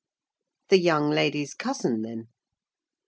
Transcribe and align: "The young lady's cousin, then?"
"The 0.69 0.79
young 0.79 1.11
lady's 1.11 1.53
cousin, 1.53 2.01
then?" 2.01 2.29